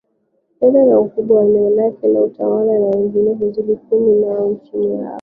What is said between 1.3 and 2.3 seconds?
wa eneo lake la